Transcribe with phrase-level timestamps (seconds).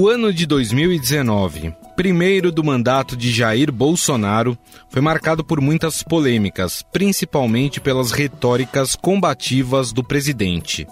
[0.00, 4.56] O ano de 2019, primeiro do mandato de Jair Bolsonaro,
[4.88, 10.86] foi marcado por muitas polêmicas, principalmente pelas retóricas combativas do presidente.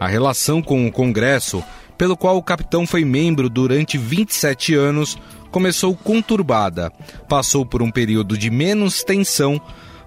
[0.00, 1.62] A relação com o Congresso,
[1.98, 5.18] pelo qual o capitão foi membro durante 27 anos,
[5.50, 6.90] começou conturbada,
[7.28, 9.60] passou por um período de menos tensão,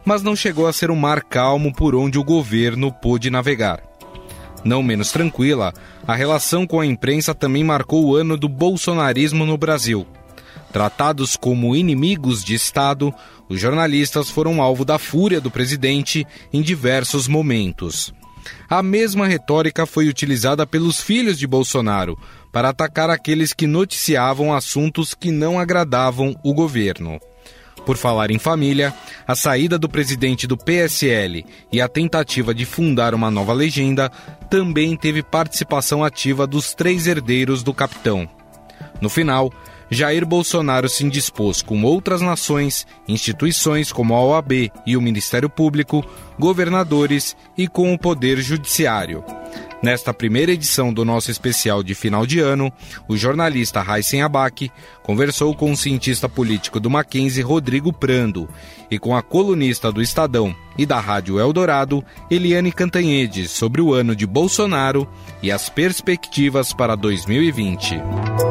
[0.03, 3.90] mas não chegou a ser um mar calmo por onde o governo pôde navegar.
[4.63, 5.73] Não menos tranquila,
[6.07, 10.05] a relação com a imprensa também marcou o ano do bolsonarismo no Brasil.
[10.71, 13.13] Tratados como inimigos de Estado,
[13.49, 18.13] os jornalistas foram alvo da fúria do presidente em diversos momentos.
[18.69, 22.17] A mesma retórica foi utilizada pelos filhos de Bolsonaro
[22.51, 27.19] para atacar aqueles que noticiavam assuntos que não agradavam o governo.
[27.85, 28.93] Por falar em família,
[29.27, 34.09] a saída do presidente do PSL e a tentativa de fundar uma nova legenda
[34.49, 38.29] também teve participação ativa dos três herdeiros do capitão.
[39.01, 39.51] No final,
[39.93, 46.01] Jair Bolsonaro se indispôs com outras nações, instituições como a OAB e o Ministério Público,
[46.39, 49.21] governadores e com o Poder Judiciário.
[49.83, 52.71] Nesta primeira edição do nosso especial de final de ano,
[53.05, 54.71] o jornalista Raíssen Abac
[55.03, 58.47] conversou com o cientista político do Mackenzie, Rodrigo Prando,
[58.89, 64.15] e com a colunista do Estadão e da Rádio Eldorado, Eliane Cantanhede, sobre o ano
[64.15, 65.05] de Bolsonaro
[65.43, 68.50] e as perspectivas para 2020.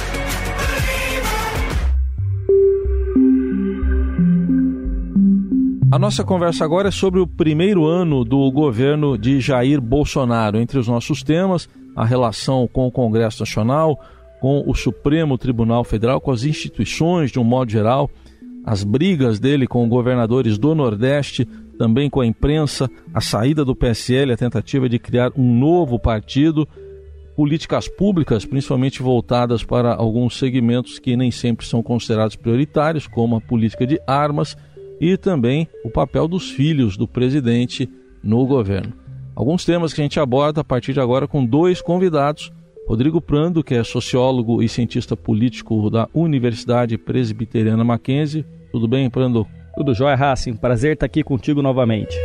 [6.01, 10.57] nossa conversa agora é sobre o primeiro ano do governo de Jair Bolsonaro.
[10.57, 13.99] Entre os nossos temas, a relação com o Congresso Nacional,
[14.41, 18.09] com o Supremo Tribunal Federal, com as instituições de um modo geral,
[18.65, 21.45] as brigas dele com governadores do Nordeste,
[21.77, 26.67] também com a imprensa, a saída do PSL, a tentativa de criar um novo partido,
[27.35, 33.41] políticas públicas, principalmente voltadas para alguns segmentos que nem sempre são considerados prioritários, como a
[33.41, 34.57] política de armas
[35.01, 37.89] e também o papel dos filhos do presidente
[38.23, 38.93] no governo.
[39.35, 42.51] Alguns temas que a gente aborda a partir de agora com dois convidados.
[42.87, 48.45] Rodrigo Prando, que é sociólogo e cientista político da Universidade Presbiteriana Mackenzie.
[48.71, 49.47] Tudo bem, Prando?
[49.75, 50.55] Tudo jóia, Racing.
[50.55, 52.15] Prazer estar aqui contigo novamente.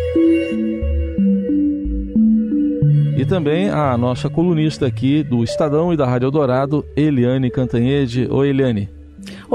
[3.17, 8.29] E também a nossa colunista aqui do Estadão e da Rádio Eldorado, Eliane Cantanhede.
[8.31, 8.96] Oi, Eliane.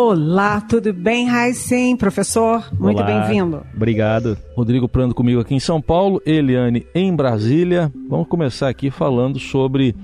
[0.04, 1.96] Olá, tudo bem, Raicem?
[1.96, 3.64] Professor, muito bem-vindo.
[3.72, 4.36] Obrigado.
[4.56, 7.92] Rodrigo Prando comigo aqui em São Paulo, Eliane em Brasília.
[8.10, 9.96] Vamos começar aqui falando sobre.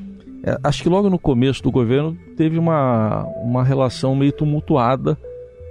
[0.44, 5.18] É, acho que logo no começo do governo teve uma, uma relação meio tumultuada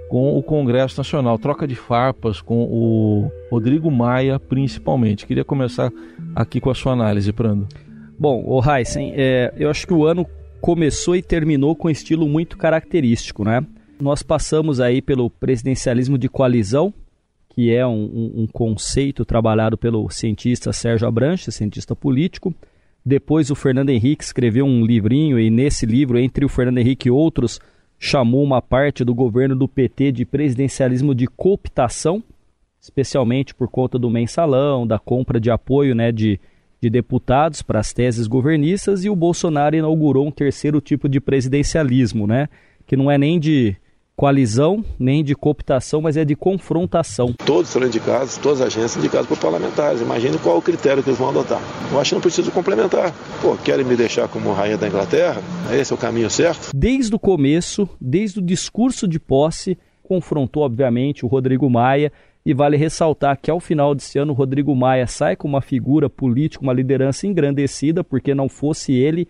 [0.09, 5.25] com o Congresso Nacional, troca de farpas com o Rodrigo Maia, principalmente.
[5.25, 5.89] Queria começar
[6.35, 7.65] aqui com a sua análise, Prando.
[8.19, 10.27] Bom, o Heisen, é, eu acho que o ano
[10.59, 13.65] começou e terminou com um estilo muito característico, né?
[13.99, 16.93] Nós passamos aí pelo presidencialismo de coalizão,
[17.49, 22.53] que é um, um, conceito trabalhado pelo cientista Sérgio Abranches, cientista político.
[23.03, 27.11] Depois o Fernando Henrique escreveu um livrinho e nesse livro, entre o Fernando Henrique e
[27.11, 27.59] outros,
[27.97, 32.23] chamou uma parte do governo do PT de presidencialismo de cooptação,
[32.79, 36.39] especialmente por conta do mensalão, da compra de apoio né, de,
[36.79, 42.27] de deputados para as teses governistas, e o Bolsonaro inaugurou um terceiro tipo de presidencialismo,
[42.27, 42.47] né,
[42.85, 43.75] que não é nem de
[44.17, 47.35] coalizão, nem de cooptação, mas é de confrontação.
[47.45, 50.01] Todos serão indicados, todas as agências indicadas por parlamentares.
[50.01, 51.61] Imagine qual o critério que eles vão adotar.
[51.91, 53.13] Eu acho que não preciso complementar.
[53.43, 55.39] Pô, querem me deixar como rainha da Inglaterra?
[55.71, 56.71] Esse é o caminho certo?
[56.73, 62.11] Desde o começo, desde o discurso de posse, confrontou, obviamente, o Rodrigo Maia.
[62.43, 66.09] E vale ressaltar que ao final desse ano, o Rodrigo Maia sai com uma figura
[66.09, 69.27] política, uma liderança engrandecida, porque não fosse ele,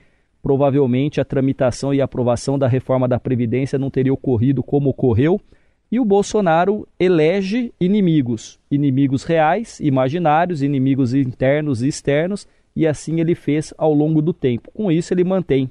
[0.48, 5.42] provavelmente a tramitação e aprovação da reforma da Previdência não teria ocorrido como ocorreu.
[5.92, 13.36] E o Bolsonaro elege inimigos, inimigos reais, imaginários, inimigos internos e externos, e assim ele
[13.36, 14.72] fez ao longo do tempo.
[14.74, 15.70] Com isso, ele mantém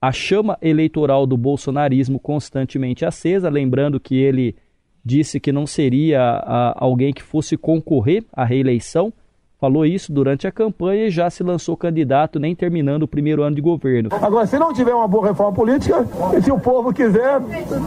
[0.00, 4.54] a chama eleitoral do bolsonarismo constantemente acesa, lembrando que ele
[5.04, 9.12] disse que não seria a, alguém que fosse concorrer à reeleição,
[9.62, 13.54] falou isso durante a campanha e já se lançou candidato, nem terminando o primeiro ano
[13.54, 14.08] de governo.
[14.10, 16.04] Agora, se não tiver uma boa reforma política,
[16.36, 17.40] e se o povo quiser,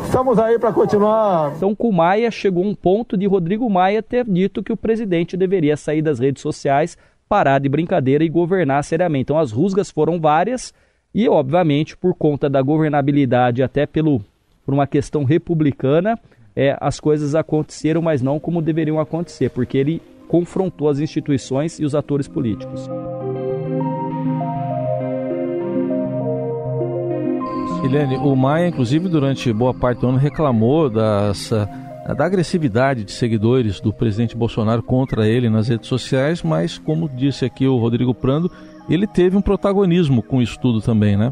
[0.05, 1.51] estamos aí para continuar.
[1.57, 5.75] Então, com Maia, chegou um ponto de Rodrigo Maia ter dito que o presidente deveria
[5.75, 9.23] sair das redes sociais, parar de brincadeira e governar seriamente.
[9.23, 10.73] Então, as rusgas foram várias
[11.13, 14.21] e, obviamente, por conta da governabilidade, até pelo,
[14.65, 16.17] por uma questão republicana,
[16.55, 21.85] é, as coisas aconteceram, mas não como deveriam acontecer, porque ele confrontou as instituições e
[21.85, 22.89] os atores políticos.
[27.83, 31.51] Helene, o Maia, inclusive, durante boa parte do ano reclamou das,
[32.17, 37.45] da agressividade de seguidores do presidente Bolsonaro contra ele nas redes sociais, mas, como disse
[37.45, 38.51] aqui o Rodrigo Prando,
[38.89, 41.31] ele teve um protagonismo com isso tudo também, né?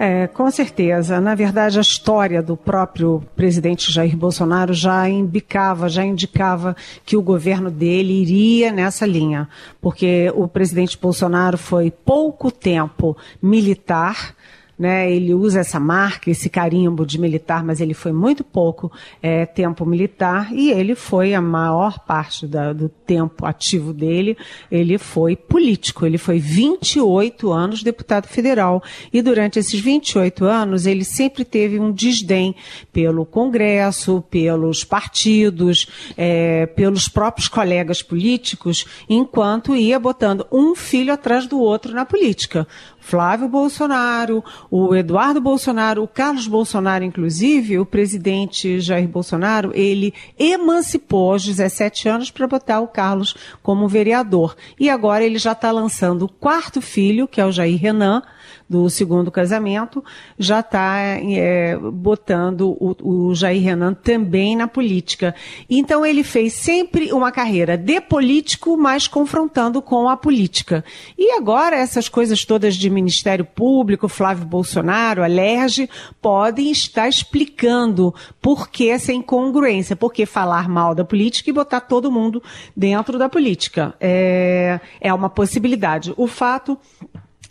[0.00, 1.20] É, com certeza.
[1.20, 7.22] Na verdade, a história do próprio presidente Jair Bolsonaro já indicava, já indicava que o
[7.22, 9.48] governo dele iria nessa linha,
[9.80, 14.36] porque o presidente Bolsonaro foi pouco tempo militar
[14.78, 15.10] né?
[15.10, 19.84] Ele usa essa marca, esse carimbo de militar, mas ele foi muito pouco é, tempo
[19.84, 24.36] militar e ele foi a maior parte da, do tempo ativo dele,
[24.70, 26.06] ele foi político.
[26.06, 28.82] Ele foi 28 anos deputado federal
[29.12, 32.54] e durante esses 28 anos ele sempre teve um desdém
[32.92, 41.46] pelo Congresso, pelos partidos, é, pelos próprios colegas políticos, enquanto ia botando um filho atrás
[41.46, 42.66] do outro na política.
[43.08, 51.32] Flávio Bolsonaro, o Eduardo Bolsonaro, o Carlos Bolsonaro, inclusive, o presidente Jair Bolsonaro, ele emancipou
[51.32, 54.54] aos 17 anos para botar o Carlos como vereador.
[54.78, 58.22] E agora ele já está lançando o quarto filho, que é o Jair Renan,
[58.68, 60.04] do segundo casamento,
[60.38, 65.34] já está é, botando o, o Jair Renan também na política.
[65.70, 70.84] Então ele fez sempre uma carreira de político, mas confrontando com a política.
[71.16, 75.88] E agora essas coisas todas de Ministério Público, Flávio Bolsonaro, Alerge,
[76.20, 81.80] podem estar explicando por que essa incongruência, por que falar mal da política e botar
[81.80, 82.42] todo mundo
[82.76, 83.94] dentro da política.
[84.00, 86.12] É, é uma possibilidade.
[86.16, 86.78] O fato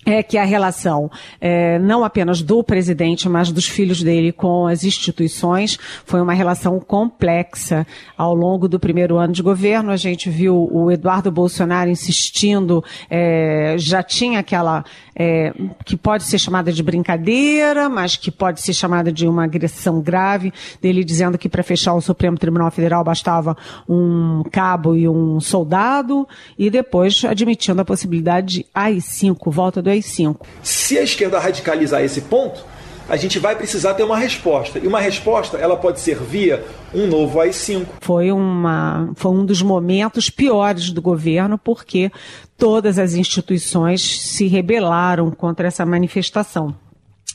[0.07, 1.11] é que a relação
[1.41, 6.79] é, não apenas do presidente, mas dos filhos dele com as instituições foi uma relação
[6.79, 7.85] complexa
[8.17, 9.91] ao longo do primeiro ano de governo.
[9.91, 16.39] A gente viu o Eduardo Bolsonaro insistindo, é, já tinha aquela é, que pode ser
[16.39, 21.49] chamada de brincadeira, mas que pode ser chamada de uma agressão grave, dele dizendo que
[21.49, 23.57] para fechar o Supremo Tribunal Federal bastava
[23.89, 26.25] um cabo e um soldado,
[26.57, 30.37] e depois admitindo a possibilidade de AI-5, volta do AI-5.
[30.63, 32.63] Se a esquerda radicalizar esse ponto,
[33.09, 34.79] a gente vai precisar ter uma resposta.
[34.79, 36.63] E uma resposta, ela pode ser via
[36.93, 37.85] um novo AI-5.
[38.01, 42.11] Foi, uma, foi um dos momentos piores do governo, porque
[42.57, 46.75] todas as instituições se rebelaram contra essa manifestação.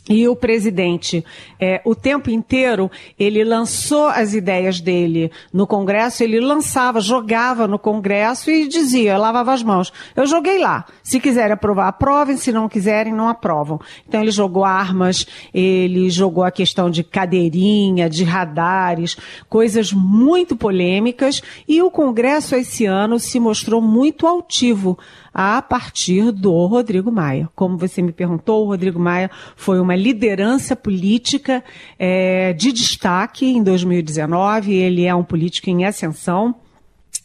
[0.08, 1.25] E o presidente,
[1.60, 7.78] é, o tempo inteiro, ele lançou as ideias dele no Congresso, ele lançava, jogava no
[7.78, 9.93] Congresso e dizia, lavava as mãos.
[10.16, 10.84] Eu joguei lá.
[11.04, 12.37] Se quiserem aprovar, aprovem.
[12.37, 13.81] Se não quiserem, não aprovam.
[14.08, 19.16] Então ele jogou armas, ele jogou a questão de cadeirinha, de radares,
[19.48, 21.40] coisas muito polêmicas.
[21.69, 24.98] E o Congresso esse ano se mostrou muito altivo
[25.34, 27.48] a partir do Rodrigo Maia.
[27.55, 31.65] Como você me perguntou, o Rodrigo Maia foi uma liderança política
[31.98, 34.74] é, de destaque em 2019.
[34.74, 36.55] Ele é um político em ascensão.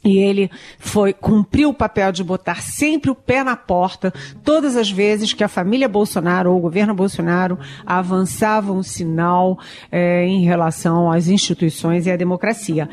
[0.04, 4.90] E ele foi cumpriu o papel de botar sempre o pé na porta todas as
[4.90, 9.60] vezes que a família Bolsonaro ou o governo Bolsonaro avançavam um sinal
[9.92, 12.88] é, em relação às instituições e à democracia.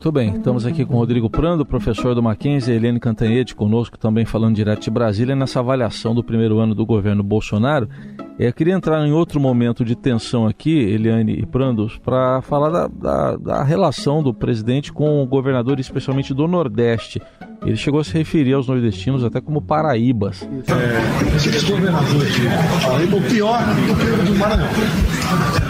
[0.00, 4.24] Muito bem, estamos aqui com o Rodrigo Prando, professor do Mackenzie, Helene Cantanhete conosco também
[4.24, 7.86] falando direto de Brasília nessa avaliação do primeiro ano do governo Bolsonaro.
[8.38, 12.70] É, eu queria entrar em outro momento de tensão aqui, Eliane e Prandos, para falar
[12.70, 17.20] da, da, da, relação do presidente com o governador, especialmente do Nordeste.
[17.64, 20.42] Ele chegou a se referir aos nordestinos até como paraíbas.
[20.42, 24.68] É, esse governador aqui, Paraíba, o pior do, do Maranhão.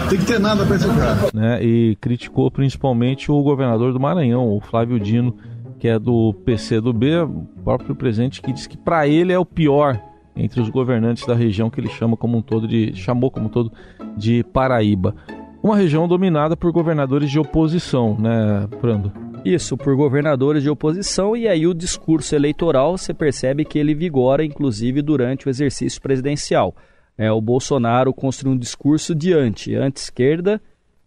[0.09, 1.17] Tem que ter nada para esse cara.
[1.33, 5.35] Né, e criticou principalmente o governador do Maranhão, o Flávio Dino,
[5.79, 9.99] que é do PCdoB, o próprio presidente que diz que para ele é o pior
[10.35, 13.49] entre os governantes da região que ele chama como um todo de chamou como um
[13.49, 13.71] todo
[14.15, 15.15] de Paraíba.
[15.61, 19.11] Uma região dominada por governadores de oposição, né, Prando?
[19.43, 24.45] Isso, por governadores de oposição, e aí o discurso eleitoral você percebe que ele vigora,
[24.45, 26.75] inclusive, durante o exercício presidencial.
[27.17, 30.61] É, o Bolsonaro construiu um discurso de anti, anti-esquerda,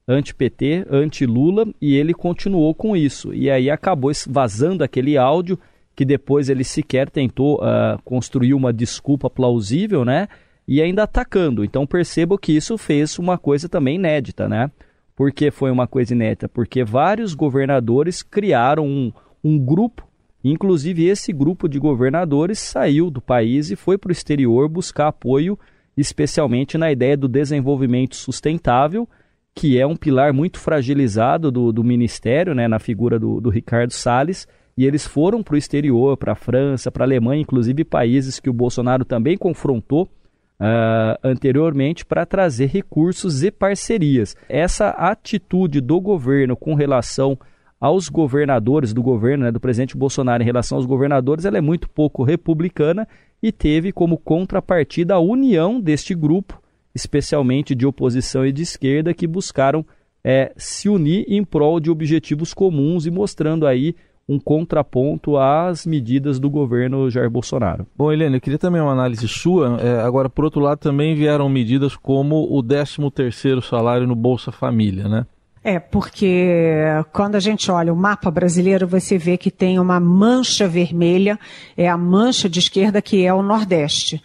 [0.07, 3.33] anti-PT, anti-Lula, e ele continuou com isso.
[3.33, 5.57] E aí acabou vazando aquele áudio
[5.95, 10.27] que depois ele sequer tentou uh, construir uma desculpa plausível, né?
[10.67, 11.65] E ainda atacando.
[11.65, 14.71] Então percebo que isso fez uma coisa também inédita, né?
[15.17, 16.49] Por que foi uma coisa inédita?
[16.49, 19.13] Porque vários governadores criaram um,
[19.45, 20.07] um grupo,
[20.43, 25.59] inclusive esse grupo de governadores saiu do país e foi para o exterior buscar apoio,
[25.97, 29.09] especialmente na ideia do desenvolvimento sustentável,
[29.55, 33.93] que é um pilar muito fragilizado do, do ministério, né, na figura do, do Ricardo
[33.93, 34.49] Salles.
[34.77, 38.51] E eles foram para o exterior, para a França, para a Alemanha, inclusive países que
[38.51, 40.11] o Bolsonaro também confrontou
[40.65, 44.35] uh, anteriormente para trazer recursos e parcerias.
[44.49, 47.39] Essa atitude do governo com relação
[47.79, 51.89] aos governadores do governo, né, do presidente Bolsonaro em relação aos governadores, ela é muito
[51.89, 53.07] pouco republicana
[53.43, 56.63] e teve como contrapartida a união deste grupo,
[56.95, 59.85] especialmente de oposição e de esquerda, que buscaram
[60.25, 63.95] é, se unir em prol de objetivos comuns e mostrando aí
[64.29, 67.87] um contraponto às medidas do governo Jair Bolsonaro.
[67.97, 69.79] Bom, Helena, eu queria também uma análise sua.
[69.81, 75.09] É, agora, por outro lado, também vieram medidas como o 13º salário no Bolsa Família,
[75.09, 75.27] né?
[75.63, 80.69] É, porque quando a gente olha o mapa brasileiro, você vê que tem uma mancha
[80.69, 81.39] vermelha,
[81.75, 84.23] é a mancha de esquerda que é o Nordeste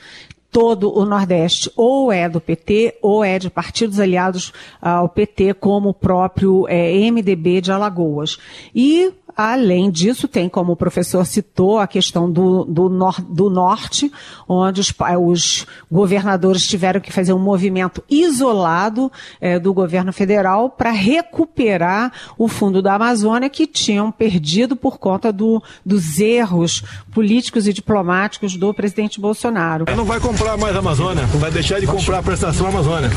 [0.51, 4.51] todo o Nordeste ou é do PT ou é de partidos aliados
[4.81, 8.39] ao PT, como o próprio é, MDB de Alagoas.
[8.73, 14.11] E Além disso, tem, como o professor citou, a questão do, do, nor do norte,
[14.47, 20.91] onde os, os, governadores tiveram que fazer um movimento isolado é, do governo federal para
[20.91, 27.73] recuperar o fundo da Amazônia que tinham perdido por conta do, dos erros políticos e
[27.73, 29.85] diplomáticos do presidente Bolsonaro.
[29.95, 33.09] Não vai comprar mais a Amazônia, não vai deixar de comprar a prestação Amazônia.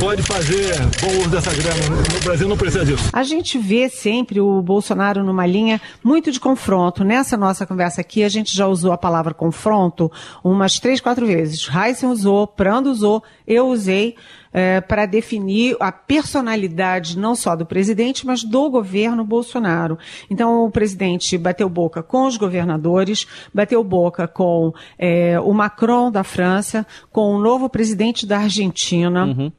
[0.00, 1.80] Pode fazer bom uso dessa grana.
[2.20, 3.10] O Brasil não precisa disso.
[3.12, 7.04] A gente vê sempre o Bolsonaro numa linha linha muito de confronto.
[7.04, 10.10] Nessa nossa conversa aqui, a gente já usou a palavra confronto
[10.42, 11.68] umas três, quatro vezes.
[11.68, 14.16] Heisen usou, Prando usou, eu usei.
[14.50, 19.98] É, para definir a personalidade não só do presidente, mas do governo Bolsonaro.
[20.30, 26.24] Então, o presidente bateu boca com os governadores, bateu boca com é, o Macron da
[26.24, 29.26] França, com o novo presidente da Argentina.
[29.26, 29.52] Uhum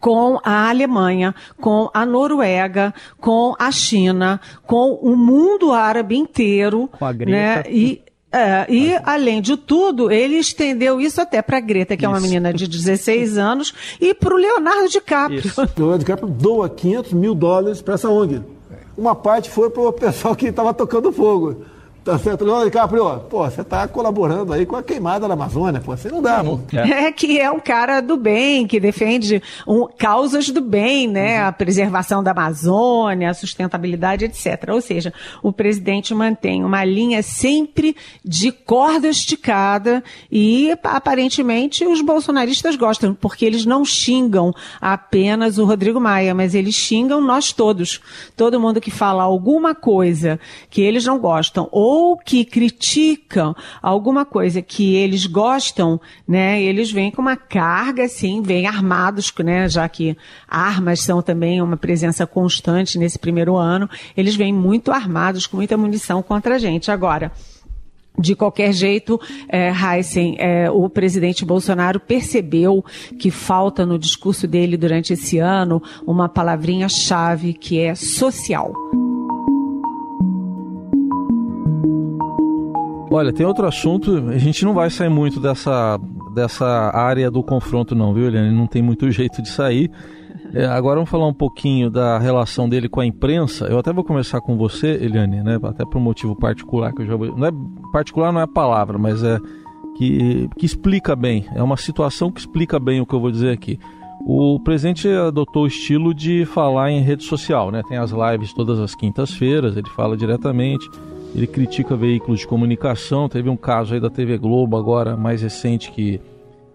[0.00, 7.04] com a Alemanha, com a Noruega, com a China, com o mundo árabe inteiro, com
[7.04, 7.30] a Greta.
[7.30, 7.64] né?
[7.68, 8.02] E
[8.34, 12.06] é, e, além de tudo, ele estendeu isso até para a Greta, que isso.
[12.06, 15.38] é uma menina de 16 anos, e para o Leonardo DiCaprio.
[15.38, 15.62] Isso.
[15.62, 18.42] O Leonardo DiCaprio doa 500 mil dólares para essa ONG.
[18.98, 21.64] Uma parte foi para o pessoal que estava tocando fogo.
[22.04, 22.44] Tá certo?
[22.44, 26.20] Leonardo DiCaprio, pô, você tá colaborando aí com a queimada da Amazônia, pô, você não
[26.20, 26.60] dá, pô.
[26.74, 27.06] É.
[27.08, 31.40] é que é um cara do bem, que defende um, causas do bem, né?
[31.40, 31.48] Uhum.
[31.48, 34.68] A preservação da Amazônia, a sustentabilidade, etc.
[34.68, 42.76] Ou seja, o presidente mantém uma linha sempre de corda esticada e aparentemente os bolsonaristas
[42.76, 48.02] gostam, porque eles não xingam apenas o Rodrigo Maia, mas eles xingam nós todos.
[48.36, 54.24] Todo mundo que fala alguma coisa que eles não gostam ou ou que criticam alguma
[54.24, 59.88] coisa que eles gostam, né, eles vêm com uma carga, assim, vêm armados, né, já
[59.88, 60.16] que
[60.48, 65.76] armas são também uma presença constante nesse primeiro ano, eles vêm muito armados, com muita
[65.76, 66.90] munição contra a gente.
[66.90, 67.30] Agora,
[68.18, 72.84] de qualquer jeito, é, Heisen, é, o presidente Bolsonaro percebeu
[73.20, 78.72] que falta no discurso dele durante esse ano uma palavrinha-chave que é social.
[83.14, 86.00] Olha, tem outro assunto, a gente não vai sair muito dessa,
[86.34, 88.52] dessa área do confronto não, viu, Eliane?
[88.52, 89.88] Não tem muito jeito de sair.
[90.52, 93.66] É, agora vamos falar um pouquinho da relação dele com a imprensa.
[93.66, 95.60] Eu até vou começar com você, Eliane, né?
[95.62, 97.38] Até por um motivo particular que eu já vou...
[97.38, 97.52] Não é,
[97.92, 99.38] particular não é a palavra, mas é
[99.96, 101.46] que, que explica bem.
[101.54, 103.78] É uma situação que explica bem o que eu vou dizer aqui.
[104.26, 107.80] O presidente adotou o estilo de falar em rede social, né?
[107.88, 110.90] Tem as lives todas as quintas-feiras, ele fala diretamente
[111.34, 113.28] ele critica veículos de comunicação.
[113.28, 116.20] Teve um caso aí da TV Globo agora, mais recente, que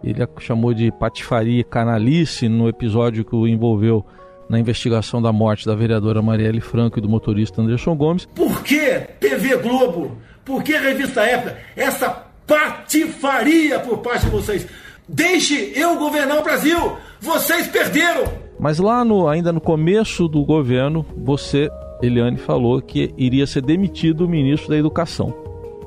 [0.03, 4.05] ele chamou de patifaria canalice no episódio que o envolveu
[4.49, 8.25] na investigação da morte da vereadora Marielle Franco e do motorista Anderson Gomes.
[8.25, 10.17] Por que TV Globo?
[10.43, 11.57] Por que Revista Época?
[11.75, 14.67] Essa patifaria por parte de vocês.
[15.07, 16.97] Deixe eu governar o Brasil!
[17.19, 18.23] Vocês perderam!
[18.59, 21.69] Mas lá no, ainda no começo do governo, você
[22.01, 25.33] Eliane falou que iria ser demitido o ministro da Educação.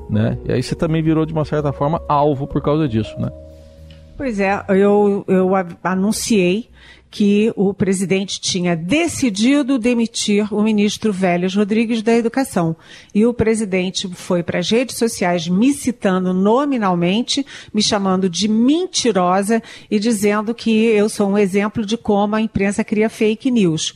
[0.09, 0.37] Né?
[0.45, 3.31] E aí você também virou, de uma certa forma, alvo por causa disso, né?
[4.15, 5.49] Pois é, eu, eu
[5.83, 6.69] anunciei
[7.13, 12.75] que o presidente tinha decidido demitir o ministro Vélez Rodrigues da Educação.
[13.13, 19.61] E o presidente foi para as redes sociais me citando nominalmente, me chamando de mentirosa
[19.91, 23.93] e dizendo que eu sou um exemplo de como a imprensa cria fake news.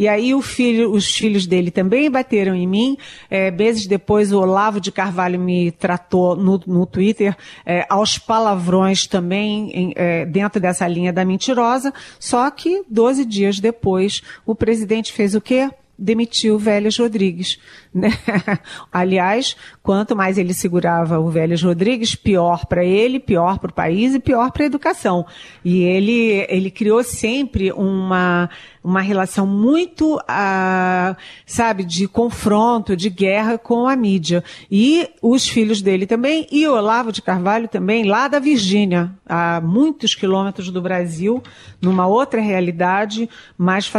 [0.00, 2.96] E aí filho, os filhos dele também bateram em mim.
[3.28, 9.06] É, meses depois, o Olavo de Carvalho me tratou no, no Twitter é, aos palavrões
[9.06, 11.92] também em, é, dentro dessa linha da mentirosa.
[12.18, 15.68] Só que 12 dias depois, o presidente fez o quê?
[16.00, 17.58] demitiu o Vélez Rodrigues.
[17.92, 18.08] Né?
[18.92, 24.14] Aliás, quanto mais ele segurava o Vélez Rodrigues, pior para ele, pior para o país
[24.14, 25.26] e pior para a educação.
[25.64, 28.48] E ele, ele criou sempre uma,
[28.82, 34.42] uma relação muito, ah, sabe, de confronto, de guerra com a mídia.
[34.70, 39.60] E os filhos dele também, e o Olavo de Carvalho também, lá da Virgínia, a
[39.60, 41.42] muitos quilômetros do Brasil,
[41.80, 43.90] numa outra realidade, mas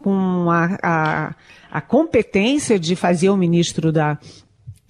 [0.00, 1.34] com a, a
[1.70, 4.18] a competência de fazer o ministro da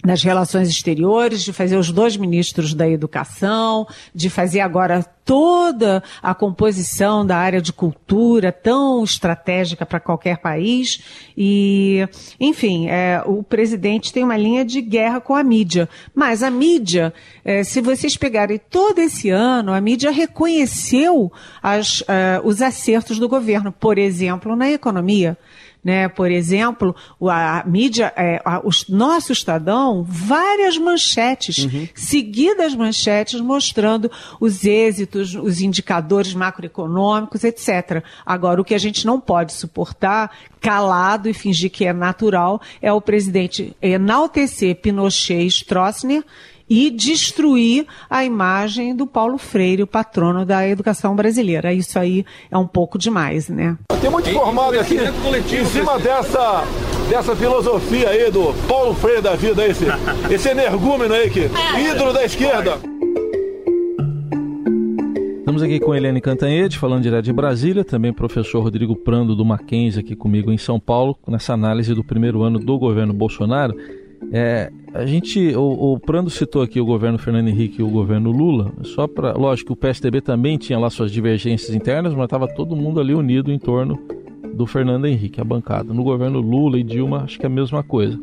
[0.03, 6.33] das relações exteriores, de fazer os dois ministros da educação, de fazer agora toda a
[6.33, 11.03] composição da área de cultura tão estratégica para qualquer país.
[11.37, 12.07] E,
[12.39, 15.87] enfim, é, o presidente tem uma linha de guerra com a mídia.
[16.13, 17.13] Mas a mídia,
[17.45, 21.31] é, se vocês pegarem todo esse ano, a mídia reconheceu
[21.61, 22.05] as, uh,
[22.43, 25.37] os acertos do governo, por exemplo, na economia
[25.83, 26.07] né?
[26.07, 26.95] Por exemplo,
[27.27, 31.87] a mídia, é, a, o nosso Estadão, várias manchetes, uhum.
[31.95, 38.03] seguidas manchetes mostrando os êxitos, os indicadores macroeconômicos, etc.
[38.25, 42.93] Agora, o que a gente não pode suportar, calado e fingir que é natural, é
[42.93, 46.23] o presidente enaltecer Pinochet e Stroessner
[46.73, 51.73] e destruir a imagem do Paulo Freire, o patrono da educação brasileira.
[51.73, 53.77] Isso aí é um pouco demais, né?
[53.99, 56.63] Tem muito informado aqui em cima dessa,
[57.09, 59.83] dessa filosofia aí do Paulo Freire da vida, esse,
[60.31, 61.49] esse energúmeno aí, que
[61.91, 62.79] ídolo da esquerda.
[65.39, 69.43] Estamos aqui com Helene Cantanhede, falando direto de Brasília, também o professor Rodrigo Prando do
[69.43, 73.75] Mackenzie aqui comigo em São Paulo, nessa análise do primeiro ano do governo Bolsonaro.
[74.31, 78.31] É, a gente, o, o, Prando citou aqui o governo Fernando Henrique e o governo
[78.31, 82.75] Lula, só para, lógico o PSDB também tinha lá suas divergências internas, mas estava todo
[82.75, 83.99] mundo ali unido em torno
[84.53, 85.93] do Fernando Henrique, a bancada.
[85.93, 88.19] No governo Lula e Dilma, acho que é a mesma coisa.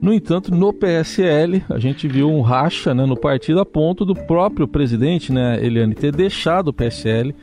[0.00, 4.14] No entanto, no PSL, a gente viu um racha né, no partido a ponto do
[4.14, 7.34] próprio presidente, né, Eliane, ter deixado o PSL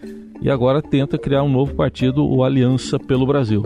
[0.41, 3.63] e agora tenta criar um novo partido, o Aliança pelo Brasil.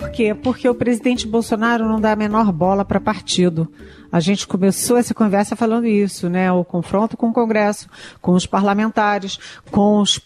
[0.00, 0.34] Por quê?
[0.34, 3.70] Porque o presidente Bolsonaro não dá a menor bola para partido.
[4.10, 6.50] A gente começou essa conversa falando isso, né?
[6.50, 7.86] O confronto com o Congresso,
[8.18, 9.38] com os parlamentares,
[9.70, 10.18] com os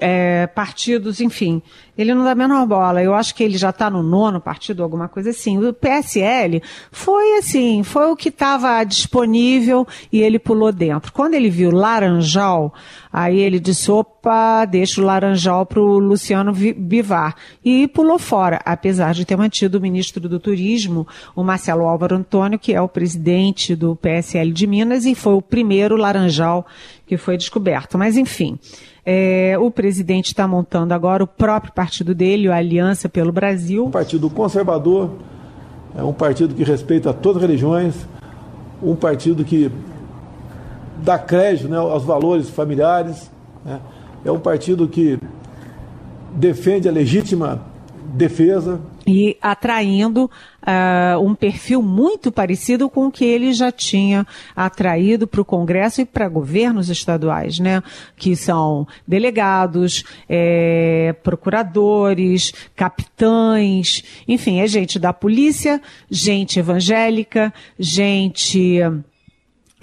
[0.00, 1.62] é, partidos, enfim.
[1.96, 3.02] Ele não dá a menor bola.
[3.02, 5.58] Eu acho que ele já está no nono partido, alguma coisa assim.
[5.58, 6.60] O PSL
[6.90, 11.12] foi assim, foi o que estava disponível e ele pulou dentro.
[11.12, 12.74] Quando ele viu Laranjal,
[13.12, 17.36] aí ele disse, opa, deixa o Laranjal para o Luciano Bivar.
[17.64, 22.58] E pulou fora, apesar de ter mantido o ministro do Turismo, o Marcelo Álvaro Antônio,
[22.58, 26.66] que é o presidente do PSL de Minas e foi o primeiro Laranjal
[27.06, 27.98] que foi descoberto.
[27.98, 28.58] Mas enfim,
[29.04, 33.86] é, o presidente está montando agora o próprio partido dele, a Aliança pelo Brasil.
[33.86, 35.10] Um partido conservador,
[35.96, 37.94] é um partido que respeita todas as religiões,
[38.82, 39.70] um partido que
[41.02, 43.30] dá crédito né, aos valores familiares,
[43.64, 43.80] né,
[44.24, 45.18] é um partido que
[46.34, 47.60] defende a legítima
[48.04, 50.30] defesa, e atraindo
[50.62, 56.00] uh, um perfil muito parecido com o que ele já tinha atraído para o Congresso
[56.00, 57.82] e para governos estaduais, né?
[58.16, 68.80] Que são delegados, é, procuradores, capitães, enfim, é gente da polícia, gente evangélica, gente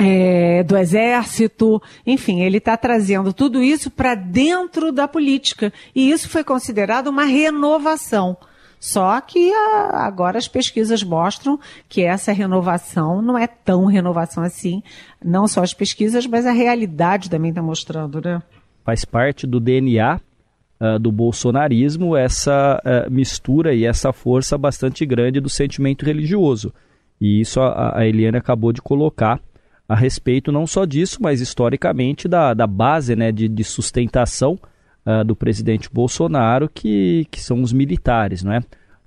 [0.03, 6.27] é, do exército, enfim, ele está trazendo tudo isso para dentro da política e isso
[6.27, 8.35] foi considerado uma renovação.
[8.79, 14.81] Só que a, agora as pesquisas mostram que essa renovação não é tão renovação assim.
[15.23, 18.41] Não só as pesquisas, mas a realidade também está mostrando, né?
[18.83, 20.19] Faz parte do DNA
[20.79, 26.73] uh, do bolsonarismo essa uh, mistura e essa força bastante grande do sentimento religioso.
[27.19, 29.39] E isso a, a Eliane acabou de colocar
[29.91, 34.57] a respeito não só disso, mas historicamente da, da base né, de, de sustentação
[35.05, 38.59] uh, do presidente Bolsonaro, que, que são os militares, não é?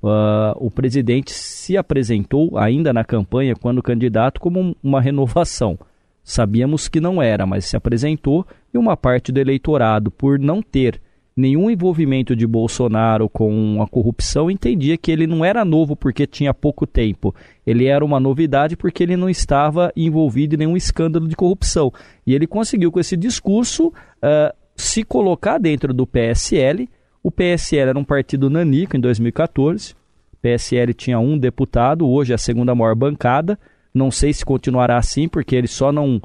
[0.02, 5.78] Uh, o presidente se apresentou ainda na campanha, quando candidato, como uma renovação.
[6.22, 11.00] Sabíamos que não era, mas se apresentou e uma parte do eleitorado, por não ter
[11.36, 16.54] nenhum envolvimento de Bolsonaro com a corrupção, entendia que ele não era novo porque tinha
[16.54, 17.34] pouco tempo.
[17.66, 21.92] Ele era uma novidade porque ele não estava envolvido em nenhum escândalo de corrupção.
[22.26, 26.88] E ele conseguiu, com esse discurso, uh, se colocar dentro do PSL.
[27.22, 29.94] O PSL era um partido nanico em 2014.
[30.32, 33.58] O PSL tinha um deputado, hoje é a segunda maior bancada.
[33.92, 36.20] Não sei se continuará assim, porque ele só não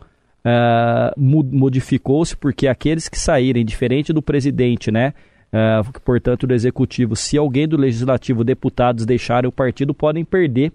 [0.45, 5.13] uh, modificou-se porque aqueles que saírem, diferente do presidente, né?
[5.51, 10.71] Uh, portanto, do executivo, se alguém do legislativo, deputados deixarem o partido, podem perder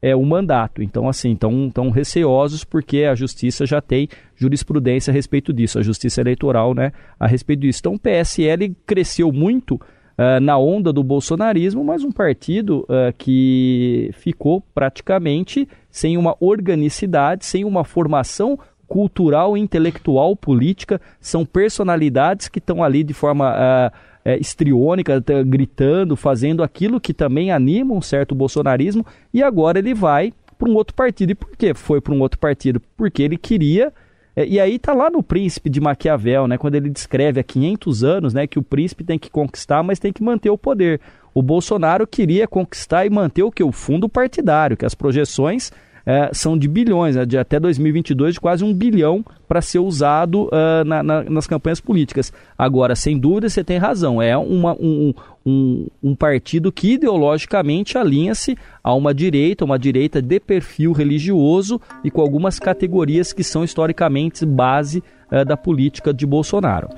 [0.00, 0.82] é, o mandato.
[0.82, 5.82] Então, assim, estão tão receosos porque a justiça já tem jurisprudência a respeito disso, a
[5.82, 7.80] justiça eleitoral, né, a respeito disso.
[7.80, 14.10] Então, o PSL cresceu muito uh, na onda do bolsonarismo, mas um partido uh, que
[14.14, 22.82] ficou praticamente sem uma organicidade, sem uma formação cultural, intelectual, política, são personalidades que estão
[22.82, 29.04] ali de forma uh, uh, estriônica, gritando, fazendo aquilo que também anima um certo bolsonarismo,
[29.32, 31.30] e agora ele vai para um outro partido.
[31.30, 32.80] E por que foi para um outro partido?
[32.96, 33.92] Porque ele queria.
[34.34, 38.04] Eh, e aí tá lá no Príncipe de Maquiavel, né, quando ele descreve há 500
[38.04, 41.00] anos, né, que o príncipe tem que conquistar, mas tem que manter o poder.
[41.32, 45.70] O Bolsonaro queria conquistar e manter o que o fundo partidário, que as projeções
[46.08, 50.44] é, são de bilhões, né, de até 2022, de quase um bilhão para ser usado
[50.44, 52.32] uh, na, na, nas campanhas políticas.
[52.56, 55.12] Agora, sem dúvida, você tem razão, é uma, um,
[55.44, 62.10] um, um partido que ideologicamente alinha-se a uma direita, uma direita de perfil religioso e
[62.10, 66.88] com algumas categorias que são historicamente base uh, da política de Bolsonaro.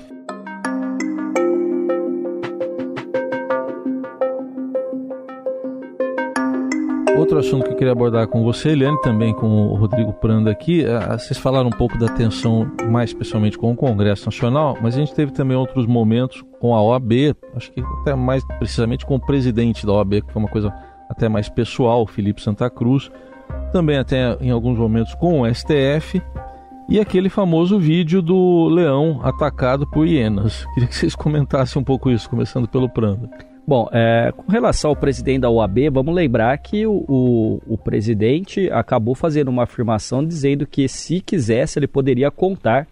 [7.21, 10.83] Outro assunto que eu queria abordar com você, Eliane, também com o Rodrigo Pranda aqui,
[10.83, 14.97] é, vocês falaram um pouco da tensão, mais especialmente com o Congresso Nacional, mas a
[14.97, 19.19] gente teve também outros momentos com a OAB, acho que até mais precisamente com o
[19.19, 20.73] presidente da OAB, que foi uma coisa
[21.11, 23.11] até mais pessoal, Felipe Santa Cruz,
[23.71, 26.19] também até em alguns momentos com o STF,
[26.89, 30.65] e aquele famoso vídeo do leão atacado por hienas.
[30.73, 33.29] Queria que vocês comentassem um pouco isso, começando pelo Pranda.
[33.67, 38.69] Bom, é, com relação ao presidente da OAB, vamos lembrar que o, o, o, presidente
[38.71, 42.87] acabou fazendo uma afirmação dizendo que, se quisesse, ele poderia contar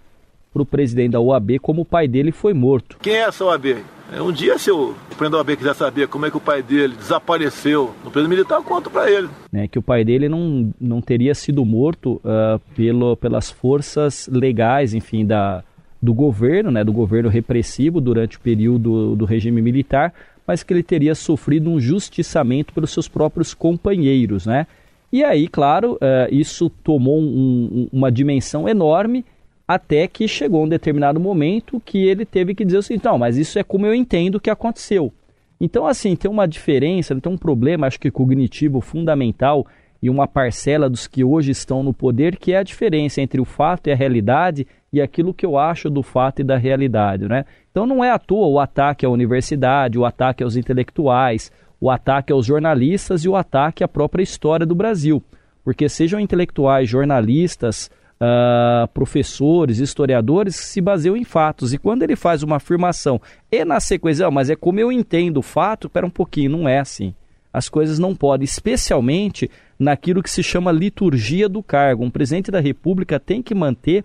[0.54, 2.98] para o presidente da OAB como o pai dele foi morto.
[3.02, 3.84] Quem é essa OAB?
[4.12, 6.64] É, um dia, se o presidente da OAB quiser saber como é que o pai
[6.64, 9.30] dele desapareceu no período militar, eu conto para ele.
[9.54, 14.94] É, que o pai dele não, não teria sido morto uh, pelo, pelas forças legais,
[14.94, 15.64] enfim, da,
[16.02, 20.14] do governo, né, do governo repressivo durante o período do regime militar,
[20.50, 24.66] mas que ele teria sofrido um justiçamento pelos seus próprios companheiros, né?
[25.14, 29.24] E aí, claro, uh, isso tomou um, uma dimensão enorme
[29.68, 33.60] até que chegou um determinado momento que ele teve que dizer assim, então, mas isso
[33.60, 35.14] é como eu entendo que aconteceu.
[35.62, 39.68] Então, assim, tem uma diferença, tem um problema, acho que cognitivo fundamental
[40.02, 43.46] e uma parcela dos que hoje estão no poder, que é a diferença entre o
[43.46, 47.46] fato e a realidade e aquilo que eu acho do fato e da realidade, né?
[47.72, 52.34] Então não é à toa o ataque à universidade, o ataque aos intelectuais, o ataque
[52.34, 55.24] aos jornalistas e o ataque à própria história do Brasil.
[55.64, 61.74] Porque sejam intelectuais, jornalistas, uh, professores, historiadores, se baseiam em fatos.
[61.74, 65.44] E quando ele faz uma afirmação e na sequência, mas é como eu entendo o
[65.44, 67.14] fato, espera um pouquinho, não é assim.
[67.52, 72.04] As coisas não podem, especialmente naquilo que se chama liturgia do cargo.
[72.04, 74.04] Um presidente da República tem que manter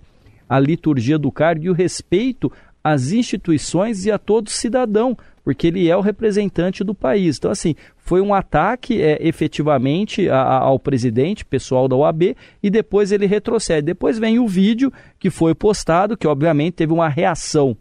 [0.49, 2.51] a liturgia do cargo e o respeito
[2.83, 7.39] às instituições e a todo cidadão, porque ele é o representante do país.
[7.39, 12.71] Então, assim, foi um ataque é, efetivamente a, a, ao presidente, pessoal da OAB, e
[12.71, 13.87] depois ele retrocede.
[13.87, 17.77] Depois vem o vídeo que foi postado, que obviamente teve uma reação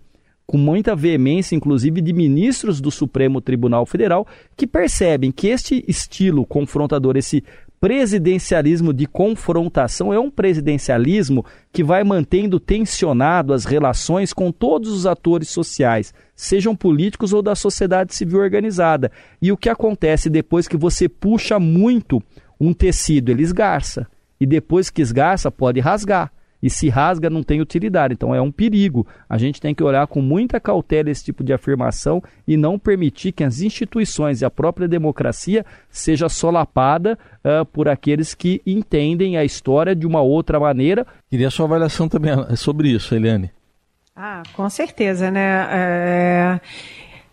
[0.46, 6.46] com muita veemência, inclusive de ministros do Supremo Tribunal Federal, que percebem que este estilo
[6.46, 7.44] confrontador, esse
[7.80, 15.06] presidencialismo de confrontação é um presidencialismo que vai mantendo tensionado as relações com todos os
[15.06, 19.12] atores sociais, sejam políticos ou da sociedade civil organizada.
[19.42, 22.24] E o que acontece depois que você puxa muito
[22.58, 24.08] um tecido, ele esgarça.
[24.40, 26.32] E depois que esgarça, pode rasgar
[26.64, 28.14] e se rasga não tem utilidade.
[28.14, 29.06] Então é um perigo.
[29.28, 33.34] A gente tem que olhar com muita cautela esse tipo de afirmação e não permitir
[33.34, 39.44] que as instituições e a própria democracia seja solapada uh, por aqueles que entendem a
[39.44, 41.06] história de uma outra maneira.
[41.30, 43.52] Queria a sua avaliação também sobre isso, Eliane.
[44.16, 45.68] Ah, com certeza, né?
[45.72, 46.62] É...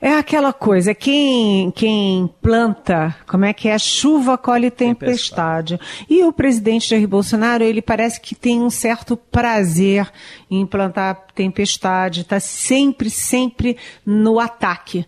[0.02, 3.78] É aquela coisa, quem, quem planta, como é que é?
[3.78, 5.76] Chuva colhe tempestade.
[5.76, 6.06] tempestade.
[6.08, 10.10] E o presidente Jair Bolsonaro, ele parece que tem um certo prazer
[10.50, 15.04] em plantar tempestade, está sempre, sempre no ataque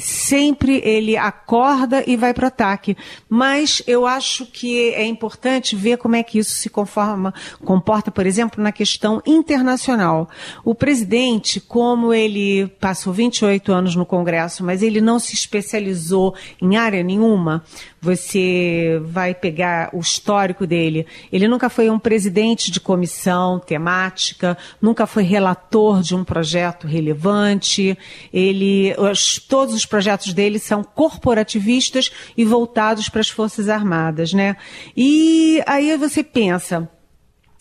[0.00, 2.96] sempre ele acorda e vai para o ataque.
[3.28, 7.32] Mas eu acho que é importante ver como é que isso se conforma,
[7.64, 10.28] comporta, por exemplo, na questão internacional.
[10.64, 16.76] O presidente, como ele passou 28 anos no Congresso, mas ele não se especializou em
[16.76, 17.64] área nenhuma,
[18.06, 21.04] você vai pegar o histórico dele.
[21.32, 27.98] Ele nunca foi um presidente de comissão temática, nunca foi relator de um projeto relevante.
[28.32, 34.56] Ele, os, todos os projetos dele são corporativistas e voltados para as Forças Armadas, né?
[34.96, 36.88] E aí você pensa,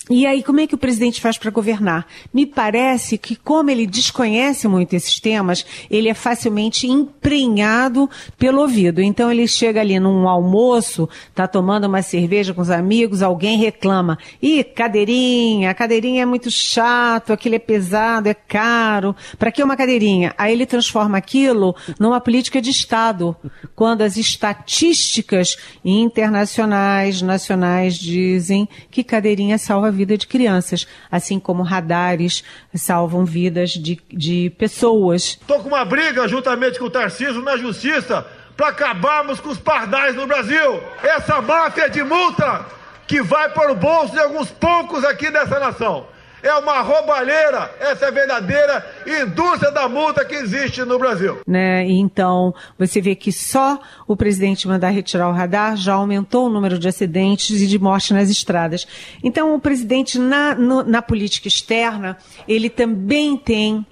[0.08, 2.06] e aí, como é que o presidente faz para governar?
[2.32, 9.02] Me parece que, como ele desconhece muito esses temas, ele é facilmente emprenhado pelo ouvido.
[9.02, 14.20] Então, ele chega ali num almoço, está tomando uma cerveja com os amigos, alguém reclama.
[14.40, 19.16] Ih, cadeirinha, cadeirinha é muito chato, aquilo é pesado, é caro.
[19.40, 20.36] Para que uma cadeirinha?
[20.38, 23.36] Aí ele transforma aquilo numa política de Estado,
[23.76, 32.44] quando as estatísticas internacionais, nacionais dizem que cadeirinha salva vida de crianças, assim como radares
[32.76, 35.40] salvam vidas de, de pessoas.
[35.42, 40.16] Estou com uma briga juntamente com o Tarcísio na justiça para acabarmos com os pardais
[40.16, 40.80] no Brasil.
[41.02, 42.66] Essa máfia de multa
[43.08, 46.15] que vai para o bolso de alguns poucos aqui dessa nação
[46.46, 47.74] é uma roubalheira.
[47.80, 48.86] Essa é a verdadeira
[49.24, 51.40] indústria da multa que existe no Brasil.
[51.48, 51.84] Né?
[51.90, 56.78] Então, você vê que só o presidente mandar retirar o radar já aumentou o número
[56.78, 58.88] de acidentes e de mortes nas estradas.
[59.24, 62.16] Então, o presidente, na, no, na política externa,
[62.48, 63.86] ele também tem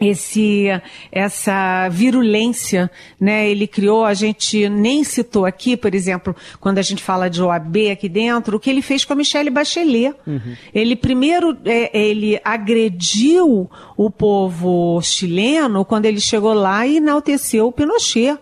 [0.00, 0.66] esse
[1.10, 3.48] essa virulência, né?
[3.48, 7.90] Ele criou, a gente nem citou aqui, por exemplo, quando a gente fala de OAB
[7.92, 10.14] aqui dentro, o que ele fez com a Michelle Bachelet.
[10.26, 10.56] Uhum.
[10.74, 17.72] Ele primeiro é, ele agrediu o povo chileno quando ele chegou lá e enalteceu o
[17.72, 18.38] Pinochet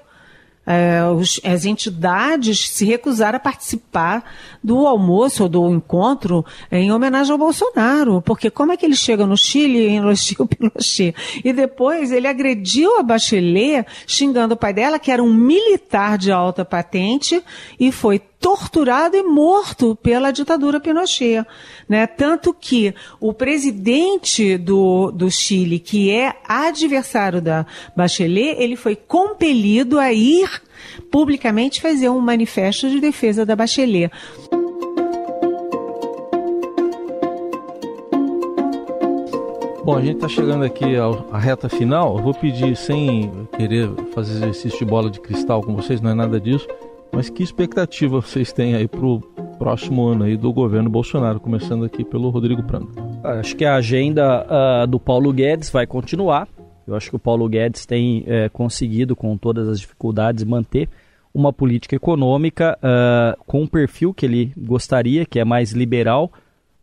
[0.66, 4.24] é, os, as entidades se recusaram a participar
[4.62, 8.20] do almoço ou do encontro em homenagem ao Bolsonaro.
[8.20, 11.14] Porque como é que ele chega no Chile e elogia o Pinochet?
[11.44, 16.32] E depois ele agrediu a Bachelet, xingando o pai dela, que era um militar de
[16.32, 17.40] alta patente,
[17.78, 21.44] e foi torturado e morto pela ditadura Pinochet.
[21.88, 22.06] Né?
[22.06, 29.98] Tanto que o presidente do, do Chile, que é adversário da Bachelet, ele foi compelido
[29.98, 30.48] a ir
[31.10, 34.10] publicamente fazer um manifesto de defesa da Bachelet.
[39.86, 40.84] Bom, a gente está chegando aqui
[41.30, 42.16] à reta final.
[42.16, 46.14] Eu vou pedir, sem querer fazer exercício de bola de cristal com vocês, não é
[46.14, 46.66] nada disso,
[47.12, 49.20] mas que expectativa vocês têm aí para o
[49.58, 52.90] próximo ano aí do governo Bolsonaro, começando aqui pelo Rodrigo Prando?
[53.24, 56.48] Acho que a agenda uh, do Paulo Guedes vai continuar.
[56.86, 60.88] Eu acho que o Paulo Guedes tem é, conseguido, com todas as dificuldades, manter
[61.34, 66.32] uma política econômica uh, com um perfil que ele gostaria, que é mais liberal,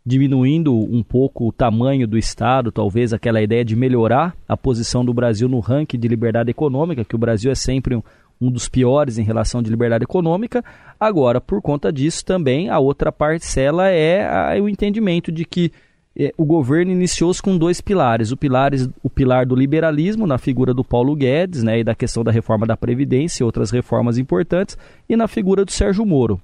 [0.05, 5.13] diminuindo um pouco o tamanho do Estado, talvez aquela ideia de melhorar a posição do
[5.13, 8.03] Brasil no ranking de liberdade econômica, que o Brasil é sempre um,
[8.39, 10.63] um dos piores em relação de liberdade econômica.
[10.99, 15.71] Agora, por conta disso, também a outra parcela é o entendimento de que
[16.15, 20.73] é, o governo iniciou-se com dois pilares: o, pilares, o pilar do liberalismo, na figura
[20.73, 24.77] do Paulo Guedes, né, e da questão da reforma da Previdência e outras reformas importantes,
[25.09, 26.39] e na figura do Sérgio Moro.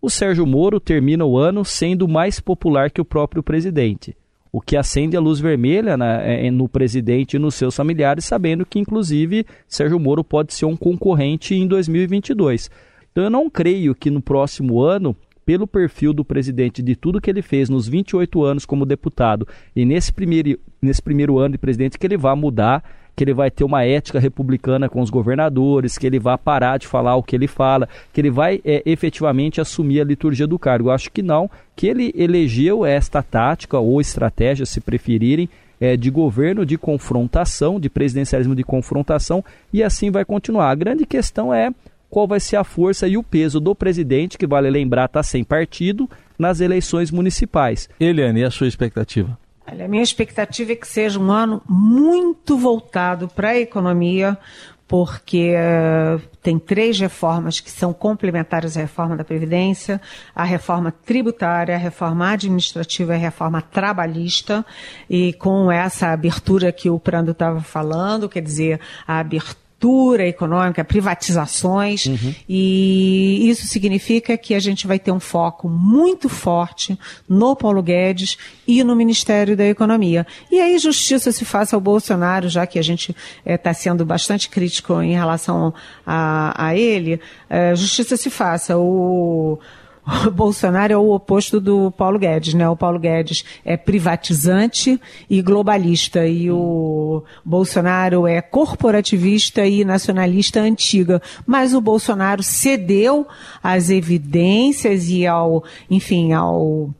[0.00, 4.14] O Sérgio Moro termina o ano sendo mais popular que o próprio presidente
[4.54, 8.78] o que acende a luz vermelha né, no presidente e nos seus familiares, sabendo que,
[8.78, 12.70] inclusive, Sérgio Moro pode ser um concorrente em 2022.
[13.10, 17.28] Então, eu não creio que no próximo ano pelo perfil do presidente, de tudo que
[17.28, 21.98] ele fez nos 28 anos como deputado e nesse primeiro, nesse primeiro ano de presidente,
[21.98, 22.84] que ele vai mudar
[23.16, 26.86] que ele vai ter uma ética republicana com os governadores, que ele vai parar de
[26.86, 30.88] falar o que ele fala, que ele vai é, efetivamente assumir a liturgia do cargo.
[30.88, 35.48] Eu acho que não, que ele elegeu esta tática ou estratégia, se preferirem,
[35.80, 40.70] é, de governo de confrontação, de presidencialismo de confrontação, e assim vai continuar.
[40.70, 41.70] A grande questão é
[42.08, 45.42] qual vai ser a força e o peso do presidente, que vale lembrar está sem
[45.42, 47.88] partido, nas eleições municipais.
[47.98, 49.36] Eliane, e a sua expectativa?
[49.66, 54.38] Olha, a minha expectativa é que seja um ano muito voltado para a economia,
[54.86, 60.00] porque uh, tem três reformas que são complementares à reforma da Previdência,
[60.34, 64.64] a reforma tributária, a reforma administrativa e a reforma trabalhista,
[65.08, 70.82] e com essa abertura que o Prando estava falando, quer dizer, a abertura abertura econômica,
[70.82, 72.34] privatizações, uhum.
[72.48, 78.38] e isso significa que a gente vai ter um foco muito forte no Paulo Guedes
[78.66, 80.26] e no Ministério da Economia.
[80.50, 84.48] E aí justiça se faça ao Bolsonaro, já que a gente está eh, sendo bastante
[84.48, 85.74] crítico em relação
[86.06, 87.20] a, a ele,
[87.50, 88.78] eh, justiça se faça.
[88.78, 89.58] O
[90.34, 92.68] Bolsonaro é o oposto do Paulo Guedes, né?
[92.68, 101.22] O Paulo Guedes é privatizante e globalista e o Bolsonaro é corporativista e nacionalista antiga.
[101.46, 103.26] Mas o Bolsonaro cedeu
[103.62, 106.90] às evidências e ao, enfim, ao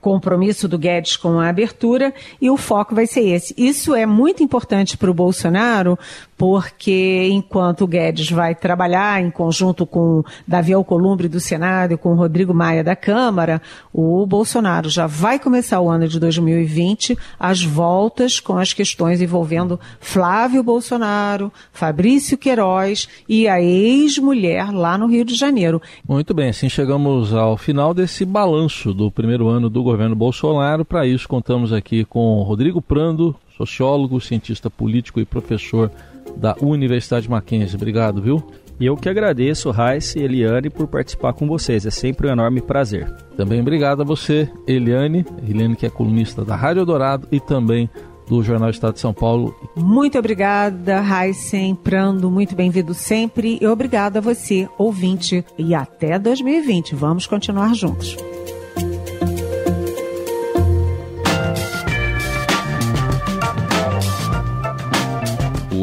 [0.00, 3.54] compromisso do Guedes com a abertura e o foco vai ser esse.
[3.56, 5.98] Isso é muito importante para o Bolsonaro,
[6.36, 12.14] porque enquanto o Guedes vai trabalhar em conjunto com Davi Alcolumbre do Senado e com
[12.14, 18.40] Rodrigo Maia da Câmara, o Bolsonaro já vai começar o ano de 2020 as voltas
[18.40, 25.34] com as questões envolvendo Flávio Bolsonaro, Fabrício Queiroz e a ex-mulher lá no Rio de
[25.34, 25.80] Janeiro.
[26.06, 30.84] Muito bem, assim chegamos ao final desse balanço do primeiro ano do governo Bolsonaro.
[30.84, 35.90] Para isso, contamos aqui com Rodrigo Prando, sociólogo, cientista político e professor
[36.36, 37.76] da Universidade Mackenzie.
[37.76, 38.42] Obrigado, viu?
[38.78, 41.86] E eu que agradeço, Raíssa e Eliane, por participar com vocês.
[41.86, 43.08] É sempre um enorme prazer.
[43.36, 45.24] Também obrigado a você, Eliane.
[45.48, 47.88] Eliane, que é colunista da Rádio Dourado e também
[48.28, 49.54] do Jornal Estado de São Paulo.
[49.76, 52.30] Muito obrigada, Raíssen Prando.
[52.30, 53.58] Muito bem-vindo sempre.
[53.60, 55.44] E obrigado a você, ouvinte.
[55.56, 56.94] E até 2020.
[56.96, 58.16] Vamos continuar juntos.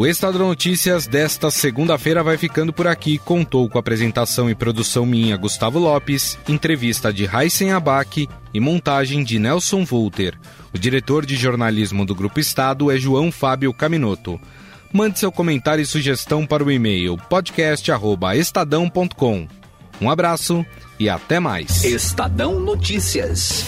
[0.02, 3.20] O Estadão Notícias desta segunda-feira vai ficando por aqui.
[3.20, 9.38] Contou com apresentação e produção minha, Gustavo Lopes, entrevista de Heisen Abac e montagem de
[9.38, 10.34] Nelson Volter.
[10.74, 14.42] O diretor de jornalismo do Grupo Estado é João Fábio Caminoto.
[14.92, 19.48] Mande seu comentário e sugestão para o e-mail podcast@estadão.com.
[20.02, 20.66] Um abraço
[21.00, 21.84] e até mais.
[21.84, 23.64] Estadão Notícias.